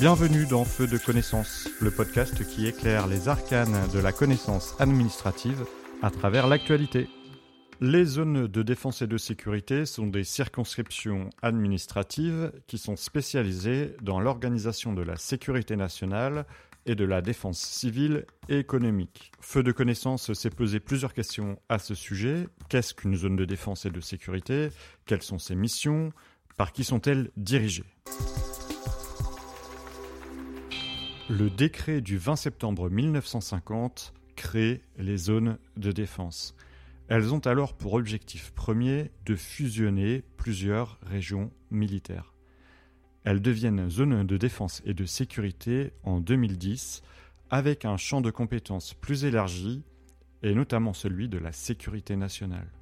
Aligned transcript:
Bienvenue 0.00 0.46
dans 0.46 0.64
Feu 0.64 0.86
de 0.86 0.96
connaissance, 0.96 1.68
le 1.78 1.90
podcast 1.90 2.42
qui 2.48 2.66
éclaire 2.66 3.06
les 3.06 3.28
arcanes 3.28 3.86
de 3.92 3.98
la 3.98 4.12
connaissance 4.12 4.74
administrative 4.78 5.66
à 6.00 6.10
travers 6.10 6.46
l'actualité. 6.46 7.06
Les 7.82 8.06
zones 8.06 8.46
de 8.46 8.62
défense 8.62 9.02
et 9.02 9.06
de 9.06 9.18
sécurité 9.18 9.84
sont 9.84 10.06
des 10.06 10.24
circonscriptions 10.24 11.28
administratives 11.42 12.50
qui 12.66 12.78
sont 12.78 12.96
spécialisées 12.96 13.94
dans 14.00 14.20
l'organisation 14.20 14.94
de 14.94 15.02
la 15.02 15.16
sécurité 15.16 15.76
nationale 15.76 16.46
et 16.86 16.94
de 16.94 17.04
la 17.04 17.20
défense 17.20 17.58
civile 17.58 18.24
et 18.48 18.58
économique. 18.58 19.32
Feu 19.42 19.62
de 19.62 19.70
connaissance 19.70 20.32
s'est 20.32 20.48
posé 20.48 20.80
plusieurs 20.80 21.12
questions 21.12 21.60
à 21.68 21.78
ce 21.78 21.94
sujet. 21.94 22.48
Qu'est-ce 22.70 22.94
qu'une 22.94 23.16
zone 23.16 23.36
de 23.36 23.44
défense 23.44 23.84
et 23.84 23.90
de 23.90 24.00
sécurité? 24.00 24.70
Quelles 25.04 25.20
sont 25.20 25.38
ses 25.38 25.56
missions? 25.56 26.10
Par 26.56 26.72
qui 26.72 26.84
sont-elles 26.84 27.30
dirigées? 27.36 27.84
Le 31.30 31.48
décret 31.48 32.00
du 32.00 32.18
20 32.18 32.34
septembre 32.34 32.90
1950 32.90 34.12
crée 34.34 34.82
les 34.98 35.16
zones 35.16 35.58
de 35.76 35.92
défense. 35.92 36.56
Elles 37.06 37.32
ont 37.32 37.38
alors 37.38 37.74
pour 37.74 37.92
objectif 37.92 38.50
premier 38.50 39.12
de 39.26 39.36
fusionner 39.36 40.24
plusieurs 40.36 40.98
régions 41.02 41.52
militaires. 41.70 42.34
Elles 43.22 43.40
deviennent 43.40 43.88
zones 43.88 44.26
de 44.26 44.36
défense 44.36 44.82
et 44.84 44.92
de 44.92 45.04
sécurité 45.04 45.92
en 46.02 46.18
2010 46.18 47.02
avec 47.48 47.84
un 47.84 47.96
champ 47.96 48.20
de 48.20 48.32
compétences 48.32 48.92
plus 48.94 49.24
élargi 49.24 49.84
et 50.42 50.52
notamment 50.52 50.94
celui 50.94 51.28
de 51.28 51.38
la 51.38 51.52
sécurité 51.52 52.16
nationale. 52.16 52.72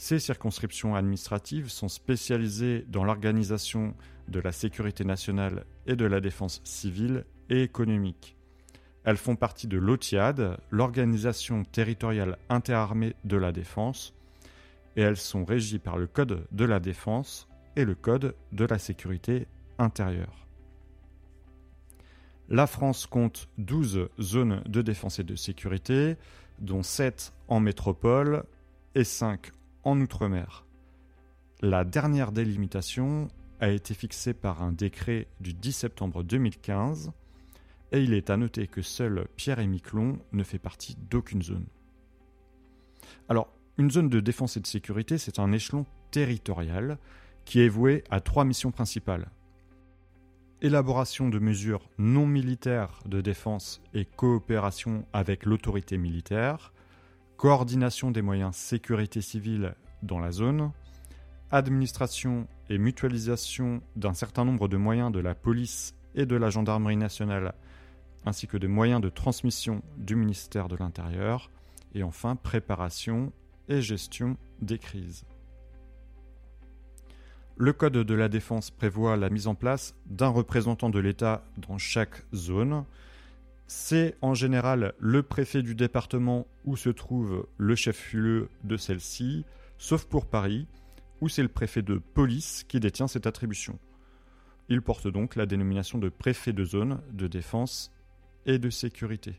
Ces 0.00 0.20
circonscriptions 0.20 0.94
administratives 0.94 1.68
sont 1.68 1.88
spécialisées 1.88 2.84
dans 2.88 3.02
l'organisation 3.02 3.96
de 4.28 4.38
la 4.38 4.52
sécurité 4.52 5.04
nationale 5.04 5.64
et 5.88 5.96
de 5.96 6.04
la 6.04 6.20
défense 6.20 6.60
civile 6.62 7.24
et 7.50 7.64
économique. 7.64 8.36
Elles 9.02 9.16
font 9.16 9.34
partie 9.34 9.66
de 9.66 9.76
l'OTIAD, 9.76 10.56
l'Organisation 10.70 11.64
territoriale 11.64 12.38
interarmée 12.48 13.16
de 13.24 13.36
la 13.36 13.50
défense, 13.50 14.14
et 14.94 15.00
elles 15.00 15.16
sont 15.16 15.44
régies 15.44 15.80
par 15.80 15.98
le 15.98 16.06
Code 16.06 16.46
de 16.52 16.64
la 16.64 16.78
défense 16.78 17.48
et 17.74 17.84
le 17.84 17.96
Code 17.96 18.36
de 18.52 18.64
la 18.66 18.78
sécurité 18.78 19.48
intérieure. 19.78 20.46
La 22.48 22.68
France 22.68 23.06
compte 23.06 23.48
12 23.58 24.10
zones 24.20 24.62
de 24.64 24.80
défense 24.80 25.18
et 25.18 25.24
de 25.24 25.34
sécurité, 25.34 26.16
dont 26.60 26.84
7 26.84 27.32
en 27.48 27.58
métropole 27.58 28.44
et 28.94 29.02
5 29.02 29.50
en 29.88 29.98
outre-mer. 30.02 30.66
La 31.62 31.84
dernière 31.84 32.30
délimitation 32.30 33.28
a 33.58 33.70
été 33.70 33.94
fixée 33.94 34.34
par 34.34 34.62
un 34.62 34.70
décret 34.70 35.28
du 35.40 35.54
10 35.54 35.72
septembre 35.72 36.22
2015 36.22 37.10
et 37.92 38.02
il 38.02 38.12
est 38.12 38.28
à 38.28 38.36
noter 38.36 38.66
que 38.66 38.82
seul 38.82 39.26
Pierre-et-Miquelon 39.36 40.18
ne 40.32 40.42
fait 40.42 40.58
partie 40.58 40.96
d'aucune 41.08 41.42
zone. 41.42 41.64
Alors, 43.30 43.48
une 43.78 43.90
zone 43.90 44.10
de 44.10 44.20
défense 44.20 44.58
et 44.58 44.60
de 44.60 44.66
sécurité, 44.66 45.16
c'est 45.16 45.38
un 45.38 45.52
échelon 45.52 45.86
territorial 46.10 46.98
qui 47.46 47.60
est 47.60 47.70
voué 47.70 48.04
à 48.10 48.20
trois 48.20 48.44
missions 48.44 48.70
principales. 48.70 49.30
Élaboration 50.60 51.30
de 51.30 51.38
mesures 51.38 51.88
non 51.96 52.26
militaires 52.26 53.00
de 53.06 53.22
défense 53.22 53.80
et 53.94 54.04
coopération 54.04 55.06
avec 55.14 55.46
l'autorité 55.46 55.96
militaire, 55.96 56.74
coordination 57.38 58.10
des 58.10 58.20
moyens 58.20 58.54
sécurité 58.54 59.22
civile 59.22 59.74
dans 60.02 60.18
la 60.18 60.32
zone, 60.32 60.72
administration 61.50 62.46
et 62.68 62.76
mutualisation 62.76 63.80
d'un 63.96 64.12
certain 64.12 64.44
nombre 64.44 64.68
de 64.68 64.76
moyens 64.76 65.10
de 65.10 65.20
la 65.20 65.34
police 65.34 65.94
et 66.14 66.26
de 66.26 66.36
la 66.36 66.50
gendarmerie 66.50 66.98
nationale 66.98 67.54
ainsi 68.26 68.46
que 68.46 68.56
des 68.56 68.68
moyens 68.68 69.00
de 69.00 69.08
transmission 69.08 69.82
du 69.96 70.16
ministère 70.16 70.68
de 70.68 70.76
l'Intérieur, 70.76 71.50
et 71.94 72.02
enfin 72.02 72.36
préparation 72.36 73.32
et 73.68 73.80
gestion 73.80 74.36
des 74.60 74.78
crises. 74.78 75.24
Le 77.56 77.72
Code 77.72 77.94
de 77.94 78.14
la 78.14 78.28
défense 78.28 78.70
prévoit 78.70 79.16
la 79.16 79.30
mise 79.30 79.46
en 79.46 79.54
place 79.54 79.94
d'un 80.06 80.28
représentant 80.28 80.90
de 80.90 80.98
l'État 80.98 81.44
dans 81.56 81.78
chaque 81.78 82.22
zone. 82.34 82.84
C'est 83.70 84.16
en 84.22 84.32
général 84.32 84.94
le 84.98 85.22
préfet 85.22 85.62
du 85.62 85.74
département 85.74 86.46
où 86.64 86.74
se 86.74 86.88
trouve 86.88 87.46
le 87.58 87.76
chef-lieu 87.76 88.48
de 88.64 88.78
celle-ci, 88.78 89.44
sauf 89.76 90.06
pour 90.06 90.24
Paris, 90.24 90.66
où 91.20 91.28
c'est 91.28 91.42
le 91.42 91.48
préfet 91.48 91.82
de 91.82 91.98
police 91.98 92.64
qui 92.66 92.80
détient 92.80 93.08
cette 93.08 93.26
attribution. 93.26 93.78
Il 94.70 94.80
porte 94.80 95.06
donc 95.06 95.36
la 95.36 95.44
dénomination 95.44 95.98
de 95.98 96.08
préfet 96.08 96.54
de 96.54 96.64
zone 96.64 97.02
de 97.12 97.26
défense 97.26 97.92
et 98.46 98.58
de 98.58 98.70
sécurité. 98.70 99.38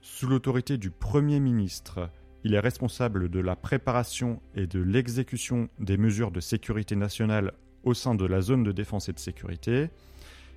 Sous 0.00 0.26
l'autorité 0.26 0.76
du 0.76 0.90
Premier 0.90 1.38
ministre, 1.38 2.10
il 2.42 2.52
est 2.52 2.60
responsable 2.60 3.28
de 3.28 3.38
la 3.38 3.54
préparation 3.54 4.42
et 4.56 4.66
de 4.66 4.80
l'exécution 4.80 5.68
des 5.78 5.96
mesures 5.96 6.32
de 6.32 6.40
sécurité 6.40 6.96
nationale 6.96 7.52
au 7.84 7.94
sein 7.94 8.16
de 8.16 8.26
la 8.26 8.40
zone 8.40 8.64
de 8.64 8.72
défense 8.72 9.08
et 9.08 9.12
de 9.12 9.20
sécurité, 9.20 9.90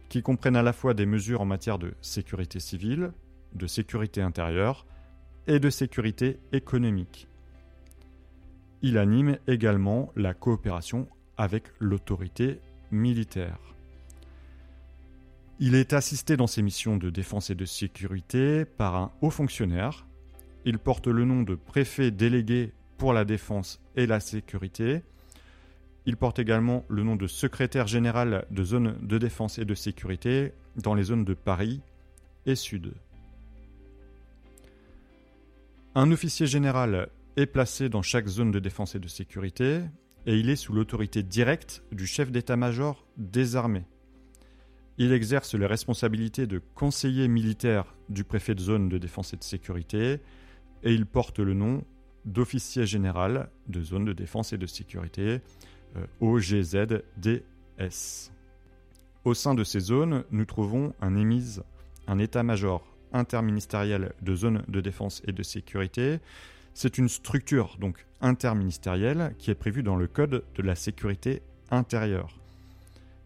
qui 0.09 0.21
comprennent 0.21 0.55
à 0.55 0.63
la 0.63 0.73
fois 0.73 0.93
des 0.93 1.05
mesures 1.05 1.41
en 1.41 1.45
matière 1.45 1.79
de 1.79 1.93
sécurité 2.01 2.59
civile, 2.59 3.11
de 3.53 3.67
sécurité 3.67 4.21
intérieure 4.21 4.85
et 5.47 5.59
de 5.59 5.69
sécurité 5.69 6.39
économique. 6.51 7.27
Il 8.81 8.97
anime 8.97 9.37
également 9.47 10.11
la 10.15 10.33
coopération 10.33 11.07
avec 11.37 11.63
l'autorité 11.79 12.59
militaire. 12.91 13.59
Il 15.59 15.75
est 15.75 15.93
assisté 15.93 16.35
dans 16.35 16.47
ses 16.47 16.61
missions 16.61 16.97
de 16.97 17.09
défense 17.09 17.49
et 17.49 17.55
de 17.55 17.65
sécurité 17.65 18.65
par 18.65 18.95
un 18.95 19.11
haut 19.21 19.29
fonctionnaire. 19.29 20.05
Il 20.65 20.79
porte 20.79 21.07
le 21.07 21.23
nom 21.23 21.43
de 21.43 21.55
préfet 21.55 22.11
délégué 22.11 22.73
pour 22.97 23.13
la 23.13 23.23
défense 23.23 23.81
et 23.95 24.05
la 24.05 24.19
sécurité. 24.19 25.01
Il 26.05 26.17
porte 26.17 26.39
également 26.39 26.85
le 26.87 27.03
nom 27.03 27.15
de 27.15 27.27
secrétaire 27.27 27.87
général 27.87 28.45
de 28.51 28.63
zone 28.63 28.97
de 29.01 29.17
défense 29.17 29.57
et 29.57 29.65
de 29.65 29.73
sécurité 29.73 30.53
dans 30.75 30.93
les 30.93 31.03
zones 31.03 31.25
de 31.25 31.33
Paris 31.33 31.81
et 32.45 32.55
Sud. 32.55 32.93
Un 35.95 36.11
officier 36.11 36.45
général 36.45 37.09
est 37.37 37.45
placé 37.47 37.89
dans 37.89 38.01
chaque 38.01 38.27
zone 38.27 38.51
de 38.51 38.59
défense 38.59 38.95
et 38.95 38.99
de 38.99 39.07
sécurité 39.07 39.81
et 40.27 40.37
il 40.37 40.49
est 40.49 40.55
sous 40.55 40.73
l'autorité 40.73 41.23
directe 41.23 41.83
du 41.91 42.05
chef 42.05 42.31
d'état-major 42.31 43.05
des 43.17 43.55
armées. 43.55 43.85
Il 44.97 45.11
exerce 45.11 45.55
les 45.55 45.65
responsabilités 45.65 46.47
de 46.47 46.61
conseiller 46.73 47.27
militaire 47.27 47.95
du 48.09 48.23
préfet 48.23 48.55
de 48.55 48.61
zone 48.61 48.89
de 48.89 48.97
défense 48.97 49.33
et 49.33 49.37
de 49.37 49.43
sécurité 49.43 50.19
et 50.83 50.93
il 50.93 51.05
porte 51.05 51.39
le 51.39 51.53
nom 51.53 51.83
d'officier 52.25 52.85
général 52.85 53.49
de 53.67 53.81
zone 53.81 54.05
de 54.05 54.13
défense 54.13 54.53
et 54.53 54.57
de 54.57 54.65
sécurité, 54.65 55.41
OGZDS. 56.21 57.41
Au 59.23 59.33
sein 59.33 59.55
de 59.55 59.63
ces 59.63 59.79
zones, 59.79 60.23
nous 60.31 60.45
trouvons 60.45 60.93
un 61.01 61.15
émise, 61.15 61.63
un 62.07 62.19
état-major 62.19 62.85
interministériel 63.11 64.13
de 64.21 64.35
zone 64.35 64.63
de 64.67 64.81
défense 64.81 65.21
et 65.25 65.31
de 65.31 65.41
sécurité. 65.43 66.19
C'est 66.73 66.97
une 66.97 67.09
structure 67.09 67.77
donc 67.79 68.05
interministérielle 68.21 69.33
qui 69.39 69.49
est 69.51 69.55
prévue 69.55 69.83
dans 69.83 69.95
le 69.95 70.07
Code 70.07 70.43
de 70.55 70.61
la 70.61 70.75
sécurité 70.75 71.41
intérieure. 71.71 72.37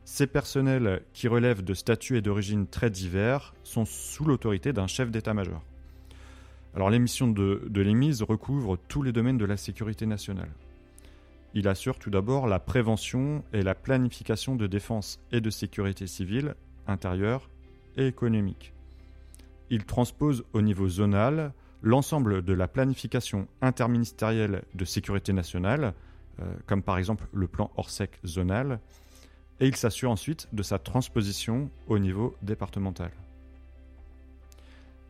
Ces 0.06 0.28
personnels, 0.28 1.02
qui 1.14 1.28
relèvent 1.28 1.64
de 1.64 1.74
statuts 1.74 2.18
et 2.18 2.22
d'origines 2.22 2.66
très 2.66 2.90
divers, 2.90 3.54
sont 3.64 3.86
sous 3.86 4.26
l'autorité 4.26 4.74
d'un 4.74 4.88
chef 4.88 5.12
d'état-major. 5.12 5.62
Alors 6.76 6.90
les 6.90 7.00
missions 7.00 7.28
de, 7.28 7.64
de 7.68 7.82
l'EMIS 7.82 8.24
recouvrent 8.24 8.78
tous 8.88 9.02
les 9.02 9.12
domaines 9.12 9.38
de 9.38 9.46
la 9.46 9.58
sécurité 9.58 10.06
nationale. 10.06 10.50
Il 11.54 11.68
assure 11.68 11.98
tout 11.98 12.10
d'abord 12.10 12.48
la 12.48 12.60
prévention 12.60 13.44
et 13.54 13.64
la 13.64 13.76
planification 13.76 14.56
de 14.56 14.68
défense 14.68 15.20
et 15.32 15.42
de 15.42 15.50
sécurité 15.50 16.06
civile, 16.06 16.56
intérieure 16.88 17.50
et 17.98 18.08
économique. 18.08 18.74
Il 19.70 19.86
transpose 19.86 20.44
au 20.54 20.62
niveau 20.62 20.88
zonal 20.88 21.54
l'ensemble 21.82 22.44
de 22.44 22.54
la 22.54 22.68
planification 22.68 23.48
interministérielle 23.62 24.64
de 24.76 24.86
sécurité 24.86 25.34
nationale, 25.34 25.94
euh, 26.40 26.54
comme 26.66 26.84
par 26.84 26.98
exemple 26.98 27.28
le 27.34 27.48
plan 27.48 27.72
Orsec 27.78 28.20
zonal, 28.26 28.80
et 29.60 29.68
il 29.68 29.76
s'assure 29.76 30.12
ensuite 30.12 30.48
de 30.54 30.64
sa 30.64 30.80
transposition 30.80 31.70
au 31.88 32.00
niveau 32.00 32.36
départemental. 32.42 33.12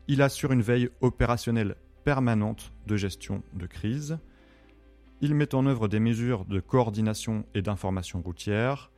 Il 0.07 0.21
assure 0.21 0.51
une 0.51 0.61
veille 0.61 0.89
opérationnelle 1.01 1.75
permanente 2.03 2.71
de 2.87 2.97
gestion 2.97 3.43
de 3.53 3.67
crise. 3.67 4.17
Il 5.21 5.35
met 5.35 5.53
en 5.53 5.65
œuvre 5.65 5.89
des 5.89 5.99
mesures 5.99 6.45
de 6.45 6.61
coordination 6.61 7.45
et 7.53 7.61
d'information 7.61 8.21
routière. 8.21 8.89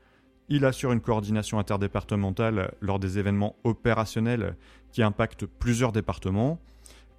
Il 0.50 0.66
assure 0.66 0.92
une 0.92 1.02
coordination 1.02 1.58
interdépartementale 1.58 2.74
lors 2.80 3.00
des 3.00 3.18
événements 3.18 3.56
opérationnels 3.64 4.56
qui 4.92 5.02
impactent 5.02 5.48
plusieurs 5.48 5.92
départements. 5.92 6.60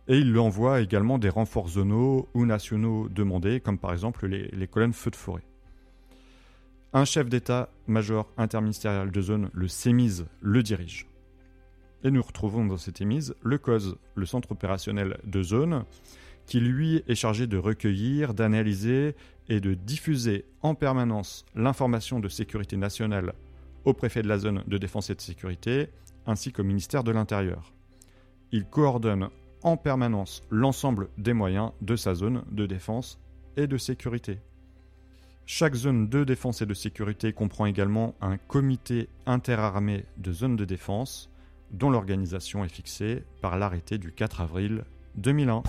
Et 0.06 0.19
il 0.19 0.38
envoie 0.38 0.81
également 0.81 1.19
des 1.19 1.28
renforts 1.28 1.70
zonaux 1.70 2.28
ou 2.34 2.46
nationaux 2.46 3.08
demandés, 3.08 3.60
comme 3.60 3.78
par 3.78 3.93
exemple 3.93 4.26
les, 4.26 4.66
colonnes 4.69 4.93
feux 4.93 5.10
de 5.10 5.16
forêt. 5.16 5.44
Un 6.93 7.04
chef 7.04 7.28
d'état-major 7.28 8.28
interministériel 8.37 9.10
de 9.10 9.20
zone, 9.20 9.50
le 9.52 9.66
CEMIS, 9.66 10.25
le 10.40 10.62
dirige. 10.62 11.08
Et 12.04 12.10
nous 12.10 12.22
retrouvons 12.22 12.66
dans 12.66 12.76
cette 12.76 13.00
émise 13.00 13.34
le 13.43 13.58
COS, 13.58 13.96
le 14.14 14.26
centre 14.26 14.52
opérationnel 14.52 15.19
de 15.25 15.43
zone, 15.43 15.84
qui 16.52 16.60
lui 16.60 17.02
est 17.08 17.14
chargé 17.14 17.46
de 17.46 17.56
recueillir, 17.56 18.34
d'analyser 18.34 19.16
et 19.49 19.58
de 19.58 19.72
diffuser 19.72 20.44
en 20.60 20.75
permanence 20.75 21.46
l'information 21.54 22.20
de 22.20 22.28
sécurité 22.28 22.76
nationale 22.76 23.32
au 23.87 23.94
préfet 23.94 24.20
de 24.20 24.28
la 24.28 24.37
zone 24.37 24.62
de 24.66 24.76
défense 24.76 25.08
et 25.08 25.14
de 25.14 25.22
sécurité, 25.22 25.88
ainsi 26.26 26.52
qu'au 26.52 26.62
ministère 26.62 27.04
de 27.04 27.10
l'Intérieur. 27.10 27.72
Il 28.50 28.66
coordonne 28.66 29.31
en 29.62 29.78
permanence 29.78 30.43
l'ensemble 30.50 31.08
des 31.16 31.32
moyens 31.32 31.70
de 31.81 31.96
sa 31.96 32.14
zone 32.14 32.44
de 32.50 32.66
défense 32.66 33.19
et 33.56 33.66
de 33.66 33.78
sécurité. 33.78 34.38
Chaque 35.46 35.75
zone 35.75 36.10
de 36.10 36.22
défense 36.22 36.60
et 36.60 36.66
de 36.66 36.75
sécurité 36.75 37.32
comprend 37.32 37.64
également 37.64 38.14
un 38.20 38.37
comité 38.37 39.08
interarmé 39.25 40.04
de 40.19 40.34
zone 40.34 40.56
de 40.56 40.66
défense 40.66 41.31
dont 41.70 41.88
l'organisation 41.88 42.62
est 42.62 42.69
fixée 42.69 43.25
par 43.40 43.56
l'arrêté 43.56 43.96
du 43.96 44.12
4 44.12 44.43
avril 44.43 44.84
2001. 45.14 45.62